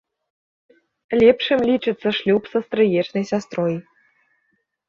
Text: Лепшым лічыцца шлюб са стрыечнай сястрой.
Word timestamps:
Лепшым 1.19 1.59
лічыцца 1.69 2.07
шлюб 2.21 2.43
са 2.55 2.59
стрыечнай 2.69 3.23
сястрой. 3.33 3.75